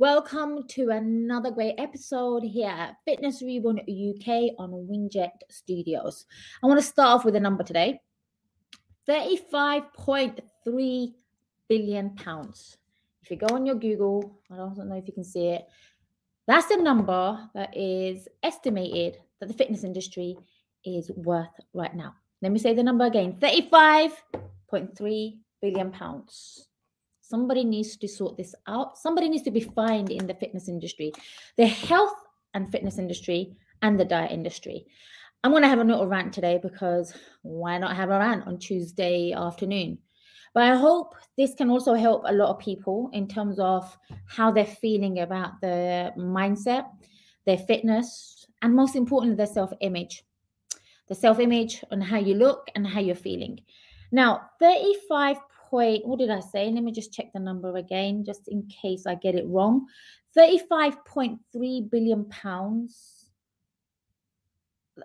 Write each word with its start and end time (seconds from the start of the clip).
Welcome 0.00 0.66
to 0.68 0.88
another 0.88 1.50
great 1.50 1.74
episode 1.76 2.42
here 2.42 2.70
at 2.70 2.96
Fitness 3.04 3.42
Reborn 3.42 3.80
UK 3.80 4.54
on 4.58 4.88
Winject 4.88 5.42
Studios. 5.50 6.24
I 6.62 6.68
want 6.68 6.80
to 6.80 6.86
start 6.86 7.18
off 7.18 7.26
with 7.26 7.36
a 7.36 7.40
number 7.40 7.62
today 7.62 8.00
35.3 9.06 11.14
billion 11.68 12.16
pounds. 12.16 12.78
If 13.22 13.30
you 13.30 13.36
go 13.36 13.54
on 13.54 13.66
your 13.66 13.74
Google, 13.74 14.40
I 14.50 14.56
don't 14.56 14.88
know 14.88 14.96
if 14.96 15.06
you 15.06 15.12
can 15.12 15.22
see 15.22 15.48
it, 15.48 15.68
that's 16.46 16.68
the 16.68 16.78
number 16.78 17.38
that 17.54 17.76
is 17.76 18.26
estimated 18.42 19.18
that 19.38 19.48
the 19.48 19.54
fitness 19.54 19.84
industry 19.84 20.38
is 20.82 21.10
worth 21.14 21.60
right 21.74 21.94
now. 21.94 22.14
Let 22.40 22.52
me 22.52 22.58
say 22.58 22.72
the 22.72 22.82
number 22.82 23.04
again 23.04 23.34
35.3 23.34 25.38
billion 25.60 25.90
pounds. 25.90 26.69
Somebody 27.30 27.62
needs 27.62 27.96
to 27.96 28.08
sort 28.08 28.36
this 28.36 28.56
out. 28.66 28.98
Somebody 28.98 29.28
needs 29.28 29.44
to 29.44 29.52
be 29.52 29.60
fined 29.60 30.10
in 30.10 30.26
the 30.26 30.34
fitness 30.34 30.68
industry, 30.68 31.12
the 31.56 31.66
health 31.68 32.16
and 32.54 32.68
fitness 32.72 32.98
industry, 32.98 33.54
and 33.82 34.00
the 34.00 34.04
diet 34.04 34.32
industry. 34.32 34.84
I'm 35.44 35.52
going 35.52 35.62
to 35.62 35.68
have 35.68 35.78
a 35.78 35.84
little 35.84 36.08
rant 36.08 36.32
today 36.32 36.58
because 36.60 37.14
why 37.42 37.78
not 37.78 37.94
have 37.94 38.10
a 38.10 38.18
rant 38.18 38.48
on 38.48 38.58
Tuesday 38.58 39.32
afternoon? 39.32 39.98
But 40.54 40.64
I 40.64 40.74
hope 40.74 41.14
this 41.36 41.54
can 41.54 41.70
also 41.70 41.94
help 41.94 42.24
a 42.26 42.34
lot 42.34 42.50
of 42.50 42.58
people 42.58 43.10
in 43.12 43.28
terms 43.28 43.60
of 43.60 43.96
how 44.26 44.50
they're 44.50 44.66
feeling 44.66 45.20
about 45.20 45.60
their 45.60 46.10
mindset, 46.18 46.86
their 47.46 47.58
fitness, 47.58 48.44
and 48.60 48.74
most 48.74 48.96
importantly, 48.96 49.36
their 49.36 49.46
self 49.46 49.72
image. 49.80 50.24
The 51.06 51.14
self 51.14 51.38
image 51.38 51.84
on 51.92 52.00
how 52.00 52.18
you 52.18 52.34
look 52.34 52.72
and 52.74 52.84
how 52.84 52.98
you're 52.98 53.14
feeling. 53.14 53.60
Now, 54.10 54.50
35 54.58 55.36
what 55.70 56.18
did 56.18 56.30
I 56.30 56.40
say? 56.40 56.70
Let 56.70 56.82
me 56.82 56.92
just 56.92 57.12
check 57.12 57.32
the 57.32 57.40
number 57.40 57.76
again, 57.76 58.24
just 58.24 58.48
in 58.48 58.66
case 58.68 59.06
I 59.06 59.14
get 59.14 59.34
it 59.34 59.46
wrong. 59.46 59.86
35.3 60.36 61.90
billion 61.90 62.24
pounds. 62.26 63.30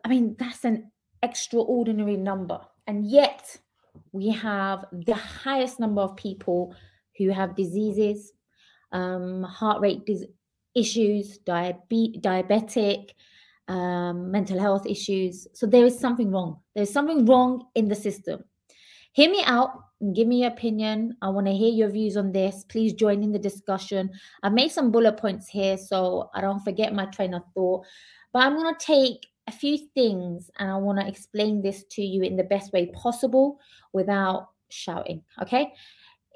I 0.03 0.09
mean, 0.09 0.35
that's 0.37 0.65
an 0.65 0.91
extraordinary 1.23 2.17
number. 2.17 2.59
And 2.87 3.09
yet, 3.09 3.57
we 4.11 4.29
have 4.29 4.85
the 4.91 5.15
highest 5.15 5.79
number 5.79 6.01
of 6.01 6.15
people 6.15 6.75
who 7.17 7.29
have 7.29 7.55
diseases, 7.55 8.33
um, 8.91 9.43
heart 9.43 9.81
rate 9.81 10.05
dis- 10.05 10.25
issues, 10.75 11.39
diabe- 11.39 12.21
diabetic, 12.21 13.11
um, 13.67 14.31
mental 14.31 14.59
health 14.59 14.85
issues. 14.85 15.47
So 15.53 15.65
there 15.65 15.85
is 15.85 15.97
something 15.97 16.31
wrong. 16.31 16.59
There's 16.75 16.91
something 16.91 17.25
wrong 17.25 17.67
in 17.73 17.87
the 17.87 17.95
system. 17.95 18.43
Hear 19.13 19.29
me 19.31 19.41
out 19.45 19.84
give 20.13 20.27
me 20.27 20.41
your 20.41 20.51
opinion. 20.51 21.15
I 21.21 21.29
want 21.29 21.47
to 21.47 21.53
hear 21.53 21.71
your 21.71 21.89
views 21.89 22.17
on 22.17 22.31
this. 22.31 22.65
Please 22.67 22.93
join 22.93 23.23
in 23.23 23.31
the 23.31 23.39
discussion. 23.39 24.09
I've 24.43 24.53
made 24.53 24.71
some 24.71 24.91
bullet 24.91 25.17
points 25.17 25.47
here 25.47 25.77
so 25.77 26.29
I 26.33 26.41
don't 26.41 26.63
forget 26.63 26.93
my 26.93 27.05
train 27.05 27.33
of 27.33 27.43
thought. 27.53 27.85
But 28.33 28.43
I'm 28.43 28.55
going 28.55 28.73
to 28.73 28.85
take 28.85 29.27
a 29.47 29.51
few 29.51 29.77
things 29.93 30.49
and 30.57 30.69
I 30.69 30.77
want 30.77 30.99
to 30.99 31.07
explain 31.07 31.61
this 31.61 31.83
to 31.91 32.01
you 32.01 32.23
in 32.23 32.35
the 32.35 32.43
best 32.43 32.73
way 32.73 32.87
possible 32.87 33.59
without 33.93 34.49
shouting. 34.69 35.23
Okay. 35.41 35.71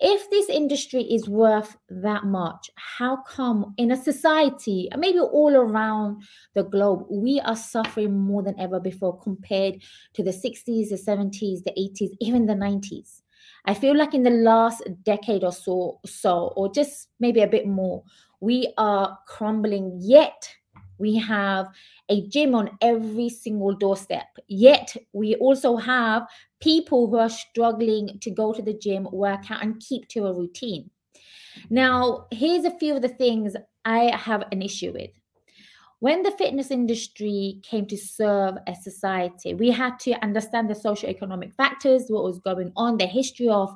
If 0.02 0.30
this 0.30 0.48
industry 0.48 1.02
is 1.02 1.28
worth 1.28 1.76
that 1.90 2.24
much, 2.24 2.70
how 2.76 3.18
come 3.18 3.74
in 3.76 3.92
a 3.92 3.98
society, 3.98 4.88
maybe 4.98 5.20
all 5.20 5.54
around 5.54 6.24
the 6.56 6.64
globe, 6.64 7.06
we 7.10 7.42
are 7.42 7.58
suffering 7.58 8.18
more 8.18 8.42
than 8.42 8.58
ever 8.58 8.80
before 8.80 9.20
compared 9.20 9.84
to 10.14 10.24
the 10.24 10.32
60s, 10.32 10.88
the 10.90 11.04
70s, 11.06 11.66
the 11.66 11.74
80s, 11.78 12.12
even 12.22 12.46
the 12.46 12.54
90s? 12.54 13.24
I 13.66 13.74
feel 13.74 13.98
like 13.98 14.14
in 14.14 14.24
the 14.24 14.30
last 14.30 14.84
decade 15.04 15.44
or 15.44 15.52
so, 15.52 16.00
so 16.06 16.54
or 16.56 16.72
just 16.72 17.10
maybe 17.20 17.42
a 17.42 17.48
bit 17.48 17.68
more, 17.68 18.04
we 18.40 18.74
are 18.78 19.18
crumbling. 19.28 20.00
Yet 20.02 20.50
we 20.98 21.18
have 21.18 21.68
a 22.10 22.28
gym 22.28 22.56
on 22.56 22.78
every 22.82 23.30
single 23.30 23.74
doorstep. 23.74 24.28
Yet 24.48 24.96
we 25.14 25.36
also 25.36 25.78
have 25.78 26.28
people 26.60 27.08
who 27.08 27.18
are 27.18 27.30
struggling 27.30 28.20
to 28.22 28.32
go 28.32 28.54
to 28.54 28.62
the 28.62 28.74
gym, 28.74 29.08
work 29.12 29.50
out, 29.50 29.64
and 29.64 29.80
keep 29.80 30.08
to 30.10 30.26
a 30.28 30.34
routine. 30.34 30.90
Now, 31.70 32.28
here's 32.32 32.66
a 32.66 32.78
few 32.78 32.96
of 32.96 33.02
the 33.02 33.10
things 33.10 33.56
I 33.86 34.16
have 34.16 34.44
an 34.52 34.62
issue 34.62 34.94
with 34.94 35.12
when 36.00 36.24
the 36.24 36.32
fitness 36.32 36.72
industry 36.72 37.60
came 37.62 37.86
to 37.88 37.98
serve 37.98 38.56
a 38.68 38.76
society, 38.76 39.54
we 39.54 39.70
had 39.72 40.00
to 40.00 40.14
understand 40.24 40.70
the 40.70 40.76
socio-economic 40.76 41.54
factors, 41.54 42.06
what 42.08 42.24
was 42.24 42.40
going 42.40 42.72
on, 42.78 42.98
the 42.98 43.06
history 43.06 43.50
of 43.50 43.76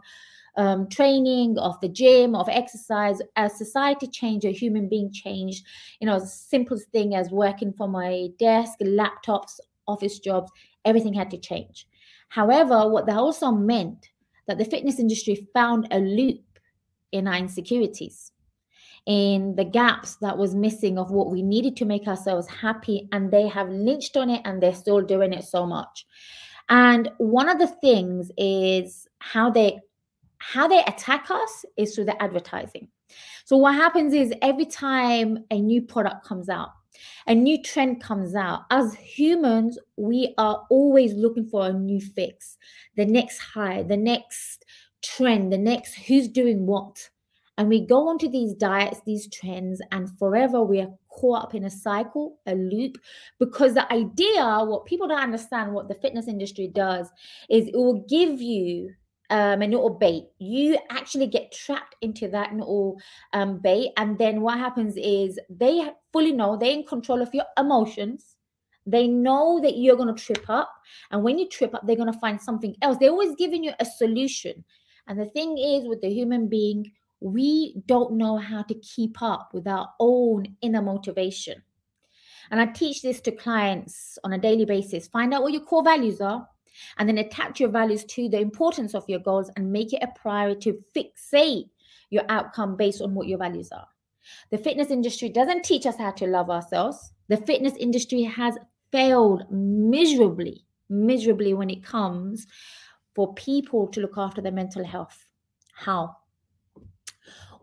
um, 0.55 0.87
training, 0.87 1.57
of 1.57 1.79
the 1.81 1.89
gym, 1.89 2.33
of 2.33 2.47
exercise. 2.47 3.19
As 3.35 3.57
society 3.57 4.07
changed, 4.07 4.45
a 4.45 4.51
human 4.51 4.87
being 4.87 5.11
changed. 5.11 5.65
You 5.99 6.07
know, 6.07 6.19
simple 6.19 6.79
thing 6.91 7.13
as 7.13 7.29
working 7.29 7.73
from 7.73 7.91
my 7.91 8.29
desk, 8.39 8.79
laptops, 8.79 9.59
office 9.87 10.19
jobs, 10.19 10.49
everything 10.85 11.13
had 11.13 11.29
to 11.31 11.37
change. 11.37 11.87
However, 12.29 12.87
what 12.87 13.05
that 13.07 13.17
also 13.17 13.51
meant 13.51 14.09
that 14.47 14.57
the 14.57 14.65
fitness 14.65 14.97
industry 14.99 15.47
found 15.53 15.87
a 15.91 15.99
loop 15.99 16.41
in 17.11 17.27
our 17.27 17.35
insecurities 17.35 18.31
in 19.05 19.55
the 19.55 19.65
gaps 19.65 20.15
that 20.17 20.37
was 20.37 20.55
missing 20.55 20.97
of 20.97 21.11
what 21.11 21.29
we 21.29 21.41
needed 21.41 21.75
to 21.77 21.85
make 21.85 22.07
ourselves 22.07 22.47
happy 22.47 23.07
and 23.11 23.31
they 23.31 23.47
have 23.47 23.69
lynched 23.69 24.15
on 24.15 24.29
it 24.29 24.41
and 24.45 24.61
they're 24.61 24.73
still 24.73 25.01
doing 25.01 25.33
it 25.33 25.43
so 25.43 25.65
much. 25.65 26.05
And 26.69 27.11
one 27.17 27.49
of 27.49 27.59
the 27.59 27.67
things 27.67 28.31
is 28.37 29.07
how 29.19 29.49
they 29.49 29.79
how 30.37 30.67
they 30.67 30.83
attack 30.85 31.31
us 31.31 31.65
is 31.77 31.95
through 31.95 32.05
the 32.05 32.21
advertising. 32.21 32.89
So 33.45 33.55
what 33.57 33.75
happens 33.75 34.13
is 34.13 34.33
every 34.41 34.65
time 34.65 35.45
a 35.51 35.59
new 35.59 35.81
product 35.81 36.25
comes 36.25 36.49
out 36.49 36.69
a 37.27 37.35
new 37.35 37.61
trend 37.61 38.01
comes 38.01 38.35
out 38.35 38.61
as 38.69 38.93
humans 38.95 39.77
we 39.97 40.33
are 40.37 40.65
always 40.69 41.13
looking 41.13 41.45
for 41.45 41.67
a 41.67 41.73
new 41.73 41.99
fix 41.99 42.57
the 42.95 43.05
next 43.05 43.39
high 43.39 43.83
the 43.83 43.97
next 43.97 44.65
trend 45.01 45.51
the 45.51 45.57
next 45.57 45.93
who's 45.93 46.27
doing 46.27 46.65
what 46.65 47.09
and 47.57 47.69
we 47.69 47.85
go 47.85 48.07
onto 48.07 48.29
these 48.29 48.53
diets, 48.53 49.01
these 49.05 49.29
trends, 49.29 49.81
and 49.91 50.09
forever 50.17 50.63
we 50.63 50.81
are 50.81 50.91
caught 51.09 51.43
up 51.43 51.55
in 51.55 51.65
a 51.65 51.69
cycle, 51.69 52.39
a 52.47 52.55
loop. 52.55 52.97
Because 53.39 53.75
the 53.75 53.91
idea, 53.93 54.63
what 54.65 54.85
people 54.85 55.07
don't 55.07 55.21
understand, 55.21 55.71
what 55.71 55.87
the 55.87 55.95
fitness 55.95 56.27
industry 56.27 56.67
does, 56.67 57.09
is 57.49 57.67
it 57.67 57.75
will 57.75 58.05
give 58.09 58.41
you 58.41 58.89
um, 59.29 59.61
a 59.61 59.67
little 59.67 59.91
bait. 59.91 60.25
You 60.39 60.79
actually 60.89 61.27
get 61.27 61.51
trapped 61.51 61.95
into 62.01 62.27
that 62.29 62.53
little 62.53 62.99
um, 63.33 63.59
bait. 63.59 63.91
And 63.97 64.17
then 64.17 64.41
what 64.41 64.57
happens 64.57 64.95
is 64.97 65.39
they 65.49 65.91
fully 66.11 66.31
know 66.31 66.57
they're 66.57 66.71
in 66.71 66.85
control 66.85 67.21
of 67.21 67.33
your 67.33 67.45
emotions. 67.57 68.35
They 68.85 69.07
know 69.07 69.61
that 69.61 69.77
you're 69.77 69.95
going 69.95 70.13
to 70.13 70.21
trip 70.21 70.45
up. 70.49 70.73
And 71.11 71.23
when 71.23 71.37
you 71.37 71.47
trip 71.47 71.73
up, 71.75 71.85
they're 71.85 71.95
going 71.95 72.11
to 72.11 72.19
find 72.19 72.41
something 72.41 72.75
else. 72.81 72.97
They're 72.99 73.11
always 73.11 73.35
giving 73.35 73.63
you 73.63 73.73
a 73.79 73.85
solution. 73.85 74.63
And 75.07 75.19
the 75.19 75.25
thing 75.25 75.57
is, 75.57 75.87
with 75.87 76.01
the 76.01 76.09
human 76.09 76.47
being, 76.47 76.91
we 77.23 77.81
don't 77.85 78.13
know 78.13 78.37
how 78.37 78.63
to 78.63 78.75
keep 78.75 79.21
up 79.21 79.51
with 79.53 79.65
our 79.67 79.89
own 79.99 80.57
inner 80.61 80.81
motivation. 80.81 81.63
And 82.51 82.59
I 82.59 82.65
teach 82.65 83.01
this 83.01 83.21
to 83.21 83.31
clients 83.31 84.19
on 84.23 84.33
a 84.33 84.37
daily 84.37 84.65
basis. 84.65 85.07
Find 85.07 85.33
out 85.33 85.41
what 85.41 85.53
your 85.53 85.61
core 85.61 85.83
values 85.83 86.19
are, 86.19 86.47
and 86.97 87.07
then 87.07 87.19
attach 87.19 87.59
your 87.59 87.69
values 87.69 88.03
to 88.05 88.27
the 88.27 88.39
importance 88.39 88.93
of 88.93 89.07
your 89.07 89.19
goals 89.19 89.49
and 89.55 89.71
make 89.71 89.93
it 89.93 90.03
a 90.03 90.19
priority 90.19 90.71
to 90.71 90.83
fixate 90.95 91.69
your 92.09 92.23
outcome 92.29 92.75
based 92.75 93.01
on 93.01 93.13
what 93.15 93.27
your 93.27 93.37
values 93.37 93.71
are. 93.71 93.87
The 94.51 94.57
fitness 94.57 94.91
industry 94.91 95.29
doesn't 95.29 95.63
teach 95.63 95.85
us 95.85 95.97
how 95.97 96.11
to 96.11 96.27
love 96.27 96.49
ourselves. 96.49 97.13
The 97.29 97.37
fitness 97.37 97.73
industry 97.79 98.23
has 98.23 98.57
failed 98.91 99.49
miserably, 99.49 100.65
miserably 100.89 101.53
when 101.53 101.69
it 101.69 101.83
comes 101.83 102.47
for 103.15 103.33
people 103.33 103.87
to 103.87 104.01
look 104.01 104.17
after 104.17 104.41
their 104.41 104.51
mental 104.51 104.83
health. 104.83 105.27
How? 105.73 106.17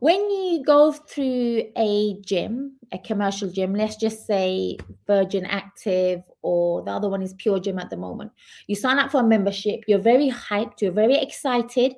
When 0.01 0.31
you 0.31 0.63
go 0.65 0.93
through 0.93 1.65
a 1.77 2.17
gym, 2.23 2.79
a 2.91 2.99
commercial 2.99 3.51
gym, 3.51 3.75
let's 3.75 3.97
just 3.97 4.27
say 4.27 4.79
Virgin 5.07 5.45
Active 5.45 6.23
or 6.41 6.83
the 6.83 6.91
other 6.91 7.11
one 7.11 7.21
is 7.21 7.35
Pure 7.35 7.61
Gym 7.61 7.79
at 7.79 7.91
the 7.91 7.99
moment, 7.99 8.33
you 8.67 8.77
sign 8.77 8.99
up 8.99 9.11
for 9.11 9.21
a 9.21 9.27
membership, 9.27 9.81
you're 9.87 9.99
very 9.99 10.31
hyped, 10.31 10.81
you're 10.81 10.91
very 10.91 11.17
excited 11.17 11.97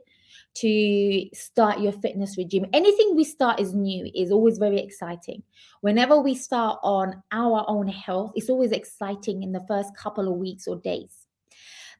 to 0.54 1.28
start 1.32 1.78
your 1.78 1.92
fitness 1.92 2.36
regime. 2.36 2.66
Anything 2.72 3.14
we 3.14 3.22
start 3.22 3.60
is 3.60 3.72
new 3.72 4.10
is 4.16 4.32
always 4.32 4.58
very 4.58 4.80
exciting. 4.80 5.44
Whenever 5.82 6.20
we 6.20 6.34
start 6.34 6.80
on 6.82 7.22
our 7.30 7.64
own 7.68 7.86
health, 7.86 8.32
it's 8.34 8.50
always 8.50 8.72
exciting 8.72 9.44
in 9.44 9.52
the 9.52 9.64
first 9.68 9.96
couple 9.96 10.26
of 10.26 10.38
weeks 10.38 10.66
or 10.66 10.76
days. 10.80 11.21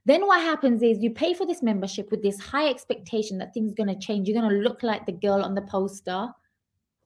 Then 0.04 0.26
what 0.26 0.40
happens 0.40 0.82
is 0.82 1.02
you 1.02 1.10
pay 1.10 1.32
for 1.32 1.46
this 1.46 1.62
membership 1.62 2.10
with 2.10 2.22
this 2.22 2.40
high 2.40 2.68
expectation 2.68 3.38
that 3.38 3.54
things 3.54 3.72
are 3.72 3.76
going 3.76 3.94
to 3.94 4.06
change. 4.06 4.28
You're 4.28 4.40
going 4.40 4.50
to 4.50 4.68
look 4.68 4.82
like 4.82 5.06
the 5.06 5.12
girl 5.12 5.42
on 5.42 5.54
the 5.54 5.62
poster, 5.62 6.28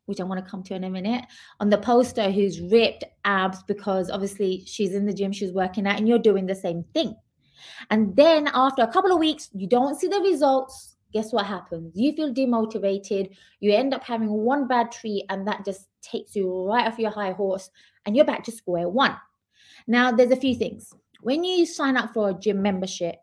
which 0.07 0.21
I 0.21 0.25
want 0.25 0.43
to 0.43 0.51
come 0.51 0.63
to 0.65 0.75
in 0.75 0.85
a 0.85 0.91
minute, 0.91 1.25
on 1.61 1.69
the 1.69 1.79
poster 1.79 2.31
who's 2.31 2.61
ripped 2.61 3.05
abs 3.25 3.63
because 3.65 4.11
obviously 4.11 4.63
she's 4.67 4.95
in 4.95 5.05
the 5.05 5.13
gym, 5.13 5.33
she's 5.33 5.53
working 5.53 5.87
out, 5.87 5.99
and 5.99 6.09
you're 6.09 6.19
doing 6.19 6.47
the 6.47 6.55
same 6.55 6.85
thing. 6.95 7.15
And 7.91 8.17
then 8.17 8.49
after 8.55 8.83
a 8.83 8.93
couple 8.93 9.13
of 9.13 9.19
weeks, 9.19 9.51
you 9.53 9.67
don't 9.67 9.99
see 9.99 10.09
the 10.09 10.21
results 10.21 10.97
guess 11.17 11.33
what 11.33 11.47
happens? 11.47 11.93
You 11.95 12.13
feel 12.13 12.33
demotivated. 12.33 13.35
You 13.61 13.73
end 13.73 13.95
up 13.95 14.05
having 14.05 14.29
one 14.29 14.69
bad 14.69 14.93
treat, 14.93 15.25
and 15.31 15.49
that 15.49 15.65
just 15.65 15.89
takes 16.03 16.37
you 16.37 16.67
right 16.67 16.87
off 16.87 16.99
your 16.99 17.11
high 17.11 17.33
horse, 17.33 17.71
and 18.05 18.15
you're 18.15 18.27
back 18.27 18.45
to 18.45 18.53
square 18.53 18.89
one. 18.89 19.17
Now, 19.87 20.13
there's 20.13 20.31
a 20.31 20.37
few 20.37 20.55
things. 20.55 20.93
When 21.21 21.45
you 21.45 21.67
sign 21.67 21.97
up 21.97 22.13
for 22.13 22.31
a 22.31 22.35
gym 22.35 22.63
membership, 22.63 23.17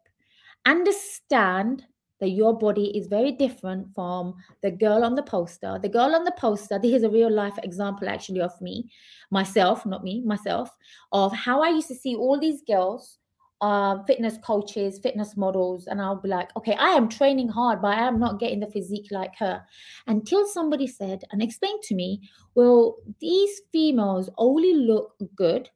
understand 0.66 1.84
that 2.20 2.30
your 2.30 2.58
body 2.58 2.98
is 2.98 3.08
very 3.08 3.32
different 3.32 3.94
from 3.94 4.36
the 4.62 4.72
girl 4.72 5.04
on 5.04 5.16
the 5.16 5.24
poster. 5.24 5.78
The 5.82 5.90
girl 5.90 6.16
on 6.16 6.24
the 6.24 6.36
poster, 6.38 6.80
this 6.80 6.94
is 6.94 7.04
a 7.04 7.10
real 7.10 7.32
life 7.32 7.58
example 7.64 8.08
actually 8.08 8.42
of 8.42 8.60
me, 8.62 8.90
myself, 9.30 9.86
not 9.86 10.04
me, 10.04 10.22
myself, 10.26 10.70
of 11.12 11.34
how 11.34 11.62
I 11.62 11.70
used 11.70 11.90
to 11.90 11.96
see 11.96 12.16
all 12.16 12.40
these 12.40 12.62
girls 12.66 13.20
uh, 13.64 14.04
fitness 14.04 14.38
coaches, 14.44 15.00
fitness 15.00 15.38
models, 15.38 15.88
and 15.88 16.02
I'll 16.02 16.18
be 16.20 16.28
like, 16.28 16.50
okay, 16.58 16.76
I 16.76 16.90
am 16.90 17.08
training 17.08 17.48
hard, 17.48 17.82
but 17.82 17.98
I 17.98 18.06
am 18.06 18.20
not 18.20 18.38
getting 18.38 18.60
the 18.60 18.68
physique 18.68 19.08
like 19.10 19.34
her. 19.38 19.64
Until 20.06 20.46
somebody 20.46 20.86
said 20.86 21.24
and 21.32 21.42
explained 21.42 21.82
to 21.84 21.96
me, 21.96 22.30
well, 22.56 22.98
these 23.22 23.62
females 23.72 24.30
only 24.38 24.74
look 24.74 25.16
good 25.36 25.70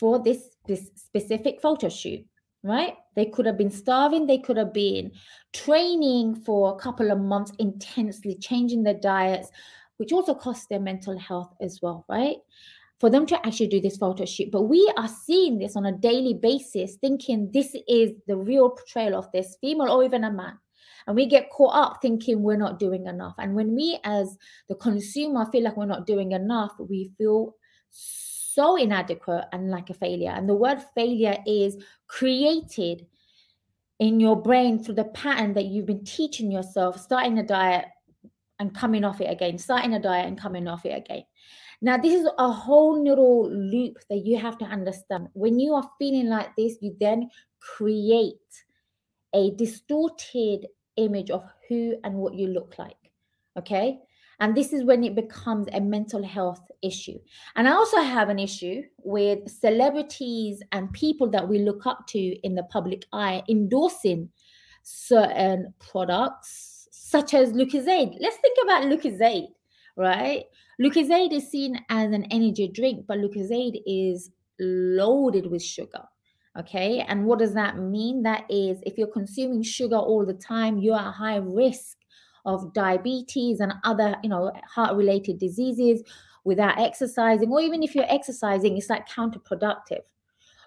for 0.00 0.18
this, 0.22 0.56
this 0.66 0.90
specific 0.96 1.60
photo 1.60 1.88
shoot, 1.88 2.24
right? 2.64 2.94
They 3.14 3.26
could 3.26 3.46
have 3.46 3.58
been 3.58 3.70
starving, 3.70 4.26
they 4.26 4.38
could 4.38 4.56
have 4.56 4.72
been 4.72 5.12
training 5.52 6.36
for 6.36 6.72
a 6.72 6.78
couple 6.78 7.12
of 7.12 7.20
months 7.20 7.52
intensely, 7.58 8.36
changing 8.40 8.82
their 8.82 8.98
diets, 8.98 9.50
which 9.98 10.12
also 10.12 10.34
costs 10.34 10.66
their 10.66 10.80
mental 10.80 11.18
health 11.18 11.54
as 11.60 11.78
well, 11.82 12.06
right? 12.08 12.38
for 13.00 13.08
them 13.08 13.24
to 13.24 13.46
actually 13.46 13.66
do 13.66 13.80
this 13.80 13.96
photo 13.96 14.26
shoot. 14.26 14.50
But 14.52 14.64
we 14.64 14.92
are 14.96 15.08
seeing 15.08 15.58
this 15.58 15.74
on 15.74 15.86
a 15.86 15.96
daily 15.96 16.34
basis, 16.34 16.96
thinking 16.96 17.50
this 17.50 17.74
is 17.88 18.12
the 18.26 18.36
real 18.36 18.68
portrayal 18.68 19.18
of 19.18 19.32
this 19.32 19.56
female 19.60 19.90
or 19.90 20.04
even 20.04 20.22
a 20.22 20.30
man. 20.30 20.58
And 21.06 21.16
we 21.16 21.24
get 21.24 21.48
caught 21.50 21.74
up 21.74 21.98
thinking 22.02 22.42
we're 22.42 22.58
not 22.58 22.78
doing 22.78 23.06
enough. 23.06 23.34
And 23.38 23.54
when 23.54 23.74
we, 23.74 23.98
as 24.04 24.36
the 24.68 24.74
consumer, 24.74 25.46
feel 25.50 25.64
like 25.64 25.78
we're 25.78 25.86
not 25.86 26.06
doing 26.06 26.32
enough, 26.32 26.72
we 26.78 27.10
feel 27.16 27.54
inadequate 28.56 29.46
and 29.52 29.70
like 29.70 29.90
a 29.90 29.94
failure. 29.94 30.30
And 30.30 30.48
the 30.48 30.54
word 30.54 30.82
failure 30.94 31.36
is 31.46 31.76
created 32.06 33.06
in 33.98 34.18
your 34.18 34.40
brain 34.40 34.82
through 34.82 34.94
the 34.94 35.04
pattern 35.04 35.54
that 35.54 35.66
you've 35.66 35.86
been 35.86 36.04
teaching 36.04 36.50
yourself, 36.50 36.98
starting 36.98 37.38
a 37.38 37.42
diet 37.42 37.86
and 38.58 38.74
coming 38.74 39.04
off 39.04 39.20
it 39.20 39.30
again, 39.30 39.58
starting 39.58 39.94
a 39.94 40.00
diet 40.00 40.26
and 40.26 40.40
coming 40.40 40.66
off 40.68 40.86
it 40.86 40.96
again. 40.96 41.24
Now, 41.82 41.96
this 41.96 42.12
is 42.12 42.28
a 42.38 42.50
whole 42.50 43.02
little 43.02 43.50
loop 43.50 43.98
that 44.10 44.24
you 44.26 44.38
have 44.38 44.58
to 44.58 44.64
understand. 44.66 45.28
When 45.32 45.58
you 45.58 45.74
are 45.74 45.90
feeling 45.98 46.28
like 46.28 46.54
this, 46.56 46.76
you 46.80 46.94
then 47.00 47.30
create 47.58 48.34
a 49.34 49.52
distorted 49.52 50.66
image 50.96 51.30
of 51.30 51.44
who 51.68 51.96
and 52.04 52.14
what 52.16 52.34
you 52.34 52.48
look 52.48 52.74
like. 52.78 52.96
Okay. 53.58 54.00
And 54.40 54.56
this 54.56 54.72
is 54.72 54.84
when 54.84 55.04
it 55.04 55.14
becomes 55.14 55.68
a 55.72 55.80
mental 55.80 56.24
health 56.24 56.62
issue. 56.82 57.18
And 57.56 57.68
I 57.68 57.72
also 57.72 58.00
have 58.00 58.30
an 58.30 58.38
issue 58.38 58.82
with 58.98 59.48
celebrities 59.50 60.62
and 60.72 60.92
people 60.92 61.30
that 61.30 61.46
we 61.46 61.58
look 61.58 61.86
up 61.86 62.06
to 62.08 62.18
in 62.18 62.54
the 62.54 62.64
public 62.64 63.04
eye 63.12 63.42
endorsing 63.48 64.30
certain 64.82 65.74
products, 65.78 66.88
such 66.90 67.34
as 67.34 67.52
Lucozade. 67.52 68.16
Let's 68.18 68.36
think 68.36 68.56
about 68.64 68.84
Lucozade, 68.84 69.48
right? 69.96 70.44
Lucozade 70.80 71.34
is 71.34 71.50
seen 71.50 71.78
as 71.90 72.10
an 72.12 72.24
energy 72.30 72.68
drink, 72.68 73.04
but 73.06 73.18
Lucozade 73.18 73.82
is 73.84 74.30
loaded 74.58 75.50
with 75.50 75.62
sugar. 75.62 76.02
Okay. 76.58 77.00
And 77.06 77.26
what 77.26 77.38
does 77.38 77.54
that 77.54 77.78
mean? 77.78 78.22
That 78.22 78.44
is, 78.50 78.80
if 78.84 78.98
you're 78.98 79.06
consuming 79.06 79.62
sugar 79.62 79.96
all 79.96 80.26
the 80.26 80.34
time, 80.34 80.78
you're 80.78 80.98
at 80.98 81.12
high 81.12 81.36
risk 81.36 81.96
of 82.44 82.72
diabetes 82.72 83.60
and 83.60 83.72
other, 83.84 84.16
you 84.22 84.28
know, 84.28 84.52
heart 84.66 84.96
related 84.96 85.38
diseases 85.38 86.02
without 86.44 86.78
exercising, 86.78 87.50
or 87.50 87.60
even 87.60 87.82
if 87.82 87.94
you're 87.94 88.04
exercising, 88.08 88.76
it's 88.76 88.90
like 88.90 89.08
counterproductive. 89.08 90.00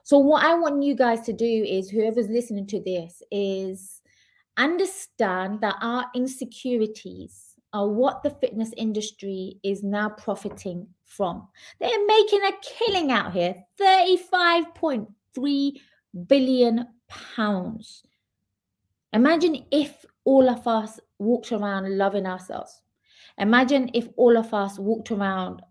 So, 0.04 0.18
what 0.18 0.46
I 0.46 0.54
want 0.54 0.84
you 0.84 0.96
guys 0.96 1.22
to 1.22 1.34
do 1.34 1.66
is, 1.68 1.90
whoever's 1.90 2.28
listening 2.28 2.68
to 2.68 2.81
this, 2.81 3.22
is 3.31 4.02
understand 4.58 5.62
that 5.62 5.75
our 5.81 6.06
insecurities 6.14 7.56
are 7.72 7.88
what 7.88 8.22
the 8.22 8.30
fitness 8.30 8.72
industry 8.78 9.58
is 9.64 9.84
now 9.84 10.10
profiting 10.10 10.88
from. 11.06 11.48
They're 11.80 12.06
making 12.06 12.42
a 12.44 12.52
killing 12.62 13.12
out 13.12 13.34
here 13.34 13.56
35.3 13.81 15.72
billion 16.28 16.88
pounds. 17.08 18.04
Imagine 19.14 19.66
if 19.72 20.06
all 20.25 20.50
of 20.50 20.68
us 20.68 21.00
walked 21.20 21.52
around 21.52 21.98
loving 21.98 22.25
ourselves. 22.25 22.81
Imagine 23.38 23.90
if 23.94 24.08
all 24.16 24.38
of 24.38 24.54
us 24.54 24.78
walked 24.78 25.12
around 25.12 25.62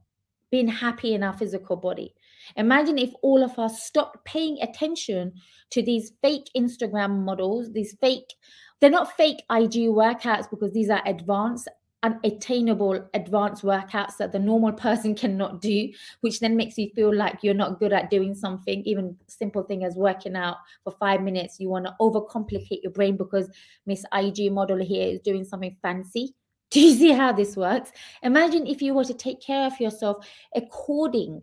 being 0.51 0.69
happy 0.69 1.15
in 1.15 1.23
our 1.23 1.33
physical 1.33 1.77
body. 1.77 2.15
Imagine 2.57 2.99
if 2.99 3.13
all 3.23 3.43
of 3.43 3.59
us 3.59 3.83
stopped 3.83 4.25
paying 4.25 4.59
attention 4.61 5.33
to 5.71 5.83
these 5.83 6.13
fake 6.21 6.51
Instagram 6.57 7.25
models, 7.25 7.73
these 7.73 7.97
fake, 8.01 8.35
they're 8.81 8.91
not 8.91 9.17
fake 9.17 9.43
IG 9.51 9.89
workouts 9.89 10.51
because 10.51 10.73
these 10.73 10.91
are 10.91 11.03
advanced 11.07 11.69
unattainable 12.03 13.09
advanced 13.15 13.63
workouts 13.63 14.17
that 14.17 14.33
the 14.33 14.39
normal 14.39 14.73
person 14.87 15.15
cannot 15.15 15.61
do 15.61 15.89
which 16.21 16.41
then 16.41 16.57
makes 16.57 16.77
you 16.77 16.91
feel 16.95 17.15
like 17.15 17.39
you're 17.43 17.55
not 17.55 17.79
good 17.79 17.93
at 17.93 18.11
doing 18.11 18.35
something 18.35 18.83
even 18.85 19.17
simple 19.29 19.63
thing 19.63 19.85
as 19.85 19.95
working 19.95 20.37
out 20.37 20.57
for 20.85 20.93
five 20.93 21.23
minutes. 21.23 21.61
You 21.61 21.69
want 21.69 21.87
to 21.87 21.95
overcomplicate 22.01 22.83
your 22.83 22.93
brain 22.93 23.17
because 23.17 23.49
miss 23.87 24.05
ig 24.13 24.53
model 24.53 24.79
here 24.79 25.09
is 25.09 25.21
doing 25.21 25.45
something 25.45 25.77
fancy. 25.83 26.35
Do 26.71 26.81
you 26.81 26.95
see 26.95 27.13
how 27.13 27.33
this 27.33 27.57
works? 27.57 27.93
Imagine 28.23 28.67
if 28.67 28.81
you 28.81 28.95
were 28.95 29.05
to 29.05 29.15
take 29.15 29.43
care 29.43 29.67
of 29.67 29.79
yourself 29.79 30.27
according 30.57 31.43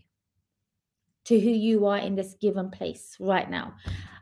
to 1.26 1.40
who 1.40 1.52
you 1.52 1.86
are 1.86 2.00
in 2.00 2.16
this 2.16 2.36
given 2.42 2.72
place 2.72 3.16
right 3.20 3.50
now. 3.50 3.76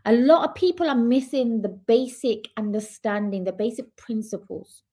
A 0.05 0.11
lot 0.11 0.47
of 0.47 0.55
people 0.55 0.89
are 0.89 0.95
missing 0.95 1.61
the 1.61 1.69
basic 1.69 2.49
understanding 2.57 3.45
the 3.45 3.53
basic 3.53 3.95
principles 3.95 4.83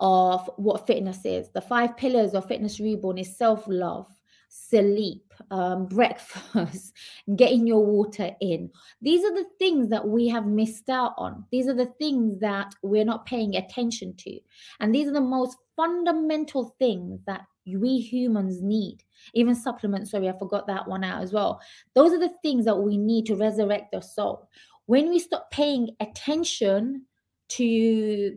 of 0.00 0.50
what 0.56 0.86
fitness 0.86 1.24
is. 1.24 1.48
The 1.50 1.60
five 1.60 1.96
pillars 1.96 2.34
of 2.34 2.46
Fitness 2.46 2.80
Reborn 2.80 3.18
is 3.18 3.36
self 3.36 3.64
love, 3.66 4.08
sleep, 4.48 5.32
um, 5.50 5.86
breakfast, 5.86 6.92
getting 7.36 7.66
your 7.66 7.84
water 7.84 8.30
in. 8.40 8.70
These 9.02 9.24
are 9.24 9.34
the 9.34 9.48
things 9.58 9.88
that 9.88 10.06
we 10.06 10.28
have 10.28 10.46
missed 10.46 10.88
out 10.88 11.14
on. 11.18 11.44
These 11.50 11.68
are 11.68 11.74
the 11.74 11.92
things 11.98 12.38
that 12.40 12.74
we're 12.82 13.04
not 13.04 13.26
paying 13.26 13.56
attention 13.56 14.14
to. 14.18 14.38
And 14.80 14.94
these 14.94 15.08
are 15.08 15.12
the 15.12 15.20
most 15.20 15.56
fundamental 15.76 16.74
things 16.78 17.20
that 17.26 17.42
we 17.66 17.98
humans 17.98 18.62
need. 18.62 19.02
Even 19.32 19.54
supplements, 19.54 20.10
sorry, 20.10 20.28
I 20.28 20.38
forgot 20.38 20.66
that 20.66 20.86
one 20.86 21.04
out 21.04 21.22
as 21.22 21.32
well. 21.32 21.60
Those 21.94 22.12
are 22.12 22.18
the 22.18 22.34
things 22.42 22.64
that 22.66 22.76
we 22.76 22.96
need 22.96 23.26
to 23.26 23.36
resurrect 23.36 23.92
the 23.92 24.00
soul. 24.00 24.48
When 24.86 25.08
we 25.08 25.18
stop 25.18 25.50
paying 25.50 25.96
attention 26.00 27.06
to 27.48 28.36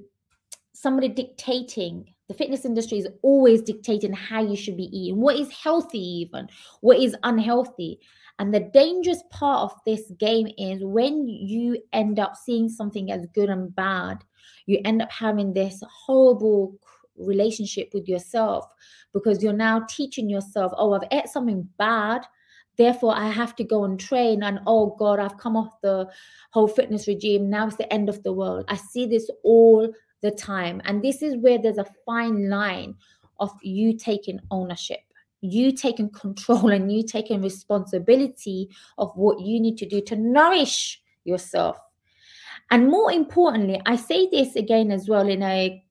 somebody 0.81 1.07
dictating 1.07 2.13
the 2.27 2.33
fitness 2.33 2.65
industry 2.65 2.97
is 2.97 3.07
always 3.21 3.61
dictating 3.61 4.13
how 4.13 4.41
you 4.41 4.55
should 4.55 4.77
be 4.77 4.89
eating 4.97 5.19
what 5.19 5.35
is 5.35 5.51
healthy 5.51 5.99
even 5.99 6.47
what 6.81 6.99
is 6.99 7.15
unhealthy 7.23 7.99
and 8.39 8.53
the 8.53 8.69
dangerous 8.71 9.23
part 9.31 9.63
of 9.63 9.71
this 9.85 10.11
game 10.19 10.47
is 10.57 10.83
when 10.83 11.27
you 11.27 11.81
end 11.93 12.19
up 12.19 12.35
seeing 12.35 12.69
something 12.69 13.11
as 13.11 13.25
good 13.33 13.49
and 13.49 13.75
bad 13.75 14.17
you 14.65 14.79
end 14.85 15.01
up 15.01 15.11
having 15.11 15.53
this 15.53 15.81
horrible 15.89 16.77
relationship 17.17 17.89
with 17.93 18.07
yourself 18.07 18.65
because 19.13 19.41
you're 19.41 19.53
now 19.53 19.85
teaching 19.89 20.29
yourself, 20.29 20.71
oh, 20.77 20.93
I've 20.93 21.07
ate 21.11 21.27
something 21.27 21.67
bad. 21.77 22.25
Therefore, 22.77 23.15
I 23.15 23.29
have 23.29 23.55
to 23.55 23.63
go 23.63 23.85
and 23.85 23.99
train. 23.99 24.43
And 24.43 24.59
oh 24.67 24.95
God, 24.99 25.19
I've 25.19 25.37
come 25.37 25.57
off 25.57 25.81
the 25.81 26.07
whole 26.51 26.67
fitness 26.67 27.07
regime. 27.07 27.49
Now 27.49 27.67
it's 27.67 27.77
the 27.77 27.91
end 27.91 28.07
of 28.07 28.21
the 28.21 28.33
world. 28.33 28.65
I 28.67 28.75
see 28.75 29.07
this 29.07 29.29
all 29.43 29.91
the 30.21 30.31
time. 30.31 30.81
And 30.85 31.03
this 31.03 31.21
is 31.21 31.37
where 31.37 31.57
there's 31.61 31.77
a 31.77 31.85
fine 32.05 32.49
line 32.49 32.95
of 33.39 33.51
you 33.61 33.97
taking 33.97 34.39
ownership, 34.51 34.99
you 35.41 35.71
taking 35.71 36.09
control, 36.09 36.69
and 36.73 36.91
you 36.91 37.03
taking 37.03 37.41
responsibility 37.41 38.69
of 38.97 39.11
what 39.15 39.39
you 39.39 39.59
need 39.59 39.77
to 39.77 39.85
do 39.85 40.01
to 40.01 40.15
nourish 40.15 41.01
yourself. 41.23 41.77
And 42.71 42.89
more 42.89 43.11
importantly, 43.11 43.81
I 43.85 43.95
say 43.95 44.27
this 44.29 44.55
again 44.55 44.91
as 44.91 45.07
well 45.07 45.27
in 45.27 45.41
a, 45.41 45.81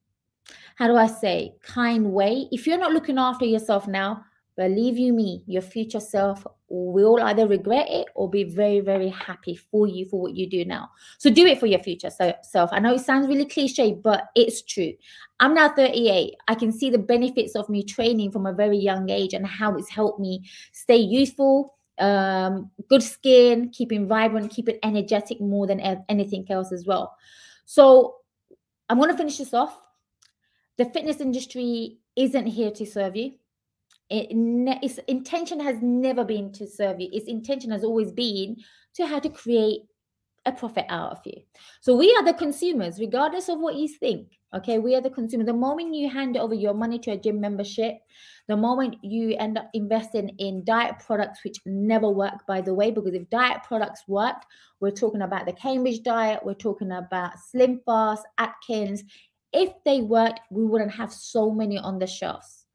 how 0.74 0.88
do 0.88 0.96
I 0.96 1.06
say, 1.06 1.54
kind 1.62 2.12
way. 2.12 2.48
If 2.52 2.66
you're 2.66 2.78
not 2.78 2.92
looking 2.92 3.18
after 3.18 3.46
yourself 3.46 3.88
now, 3.88 4.24
believe 4.56 4.98
you 4.98 5.12
me, 5.12 5.42
your 5.46 5.62
future 5.62 6.00
self 6.00 6.46
will 6.68 7.22
either 7.22 7.46
regret 7.46 7.86
it 7.88 8.08
or 8.14 8.28
be 8.28 8.44
very, 8.44 8.80
very 8.80 9.08
happy 9.08 9.54
for 9.54 9.86
you 9.86 10.06
for 10.06 10.20
what 10.20 10.34
you 10.34 10.48
do 10.48 10.64
now. 10.64 10.88
So 11.18 11.30
do 11.30 11.46
it 11.46 11.60
for 11.60 11.66
your 11.66 11.78
future 11.78 12.10
self. 12.10 12.70
I 12.72 12.80
know 12.80 12.94
it 12.94 13.00
sounds 13.00 13.28
really 13.28 13.44
cliche, 13.44 13.94
but 13.94 14.28
it's 14.34 14.62
true. 14.62 14.92
I'm 15.38 15.54
now 15.54 15.68
38. 15.68 16.34
I 16.48 16.54
can 16.54 16.72
see 16.72 16.90
the 16.90 16.98
benefits 16.98 17.54
of 17.54 17.68
me 17.68 17.84
training 17.84 18.32
from 18.32 18.46
a 18.46 18.52
very 18.52 18.78
young 18.78 19.10
age 19.10 19.34
and 19.34 19.46
how 19.46 19.76
it's 19.76 19.90
helped 19.90 20.18
me 20.18 20.48
stay 20.72 20.96
youthful, 20.96 21.76
um, 21.98 22.70
good 22.88 23.02
skin, 23.02 23.70
keeping 23.70 24.08
vibrant, 24.08 24.50
keeping 24.50 24.78
energetic 24.82 25.40
more 25.40 25.66
than 25.66 25.80
anything 26.08 26.46
else 26.50 26.72
as 26.72 26.84
well. 26.84 27.16
So 27.64 28.16
I'm 28.88 28.98
going 28.98 29.10
to 29.10 29.16
finish 29.16 29.38
this 29.38 29.54
off. 29.54 29.80
The 30.78 30.86
fitness 30.86 31.20
industry 31.20 31.98
isn't 32.16 32.46
here 32.46 32.70
to 32.72 32.86
serve 32.86 33.16
you 33.16 33.34
it 34.10 34.34
ne- 34.34 34.78
its 34.82 34.98
intention 35.08 35.60
has 35.60 35.78
never 35.82 36.24
been 36.24 36.52
to 36.52 36.66
serve 36.66 37.00
you. 37.00 37.08
Its 37.12 37.26
intention 37.26 37.70
has 37.70 37.84
always 37.84 38.12
been 38.12 38.56
to 38.94 39.06
how 39.06 39.18
to 39.18 39.28
create 39.28 39.82
a 40.46 40.52
profit 40.52 40.86
out 40.88 41.10
of 41.10 41.18
you. 41.24 41.42
So 41.80 41.96
we 41.96 42.14
are 42.16 42.24
the 42.24 42.32
consumers, 42.32 43.00
regardless 43.00 43.48
of 43.48 43.58
what 43.58 43.74
you 43.74 43.88
think. 43.88 44.28
Okay, 44.54 44.78
we 44.78 44.94
are 44.94 45.00
the 45.00 45.10
consumer. 45.10 45.44
The 45.44 45.52
moment 45.52 45.94
you 45.94 46.08
hand 46.08 46.36
over 46.36 46.54
your 46.54 46.72
money 46.72 47.00
to 47.00 47.10
a 47.10 47.16
gym 47.16 47.40
membership, 47.40 47.96
the 48.46 48.56
moment 48.56 48.96
you 49.02 49.36
end 49.36 49.58
up 49.58 49.68
investing 49.74 50.28
in 50.38 50.64
diet 50.64 51.00
products, 51.04 51.40
which 51.44 51.58
never 51.66 52.08
work, 52.08 52.46
by 52.46 52.60
the 52.60 52.72
way, 52.72 52.92
because 52.92 53.12
if 53.12 53.28
diet 53.28 53.64
products 53.64 54.04
worked, 54.06 54.46
we're 54.80 54.92
talking 54.92 55.22
about 55.22 55.46
the 55.46 55.52
Cambridge 55.52 56.02
diet, 56.04 56.40
we're 56.44 56.54
talking 56.54 56.92
about 56.92 57.32
Slim 57.50 57.80
Fast, 57.84 58.24
Atkins. 58.38 59.02
If 59.52 59.72
they 59.84 60.00
worked, 60.00 60.40
we 60.50 60.64
wouldn't 60.64 60.92
have 60.92 61.12
so 61.12 61.50
many 61.50 61.76
on 61.78 61.98
the 61.98 62.06
shelves. 62.06 62.65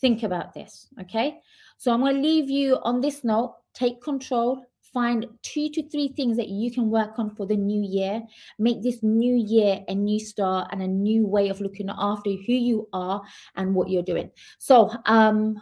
Think 0.00 0.22
about 0.22 0.54
this, 0.54 0.88
okay? 1.00 1.40
So 1.78 1.92
I'm 1.92 2.00
going 2.00 2.16
to 2.16 2.22
leave 2.22 2.48
you 2.48 2.78
on 2.82 3.00
this 3.00 3.22
note. 3.24 3.56
Take 3.74 4.02
control. 4.02 4.64
Find 4.92 5.26
two 5.42 5.68
to 5.70 5.88
three 5.88 6.08
things 6.08 6.36
that 6.36 6.48
you 6.48 6.70
can 6.72 6.90
work 6.90 7.18
on 7.18 7.34
for 7.36 7.46
the 7.46 7.56
new 7.56 7.82
year. 7.82 8.22
Make 8.58 8.82
this 8.82 9.02
new 9.02 9.36
year 9.36 9.80
a 9.88 9.94
new 9.94 10.18
start 10.18 10.68
and 10.72 10.82
a 10.82 10.88
new 10.88 11.26
way 11.26 11.48
of 11.48 11.60
looking 11.60 11.88
after 11.90 12.30
who 12.30 12.52
you 12.52 12.88
are 12.92 13.22
and 13.56 13.74
what 13.74 13.88
you're 13.88 14.02
doing. 14.02 14.30
So, 14.58 14.90
um, 15.06 15.60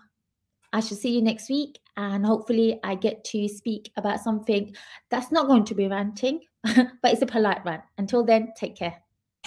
I 0.73 0.81
shall 0.81 0.99
see 0.99 1.15
you 1.15 1.23
next 1.23 1.49
week, 1.49 1.79
and 1.97 2.27
hopefully, 2.27 2.79
I 2.85 2.95
get 2.95 3.25
to 3.25 3.49
speak 3.49 3.91
about 3.97 4.21
something 4.21 4.75
that's 5.11 5.33
not 5.33 5.47
going 5.47 5.65
to 5.65 5.75
be 5.75 5.89
ranting, 5.89 6.41
but 6.63 6.87
it's 7.05 7.23
a 7.23 7.27
polite 7.27 7.65
rant. 7.65 7.83
Until 7.97 8.23
then, 8.23 8.53
take 8.55 8.77
care 8.77 9.03